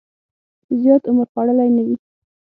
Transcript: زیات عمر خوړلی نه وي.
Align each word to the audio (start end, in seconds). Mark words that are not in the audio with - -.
زیات 0.79 1.03
عمر 1.09 1.27
خوړلی 1.31 1.69
نه 1.75 1.83
وي. 1.87 1.95